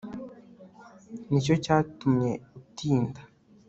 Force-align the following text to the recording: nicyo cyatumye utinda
nicyo 1.29 1.53
cyatumye 1.63 2.31
utinda 2.59 3.21